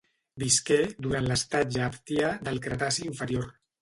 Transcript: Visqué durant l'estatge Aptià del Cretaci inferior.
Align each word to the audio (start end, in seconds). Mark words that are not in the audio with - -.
Visqué 0.43 0.77
durant 1.07 1.29
l'estatge 1.31 1.85
Aptià 1.89 2.31
del 2.49 2.59
Cretaci 2.65 3.07
inferior. 3.11 3.47